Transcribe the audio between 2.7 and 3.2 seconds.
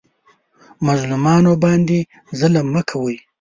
مه کوئ